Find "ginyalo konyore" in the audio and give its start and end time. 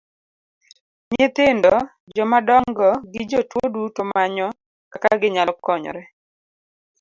5.21-6.03